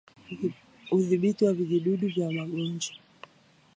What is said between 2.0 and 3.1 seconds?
vya magonjwa